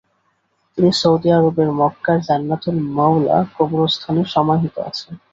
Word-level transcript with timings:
তিনি 0.73 0.89
সৌদি 0.93 1.29
আরবের 1.37 1.69
মক্কার 1.79 2.17
জান্নাতুল 2.27 2.75
মওলা 2.97 3.37
কবরস্থান 3.55 4.15
সমাহিত 4.33 4.75
আছেন। 4.89 5.13